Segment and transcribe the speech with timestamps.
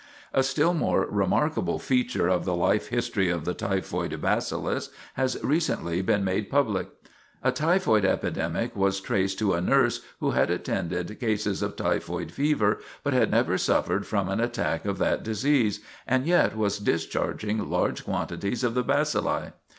[0.33, 6.01] A still more remarkable feature of the life history of the typhoid bacillus has recently
[6.01, 6.87] been made public.
[7.43, 12.79] A typhoid epidemic was traced to a nurse who had attended cases of typhoid fever,
[13.03, 18.03] but had never suffered from an attack of that disease, and yet was discharging large
[18.03, 19.51] quantities of the bacilli.